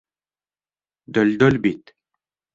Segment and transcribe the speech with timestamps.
[1.19, 1.95] Дөлдөл бит...